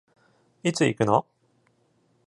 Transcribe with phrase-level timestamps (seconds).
[0.63, 1.27] いつ行くの？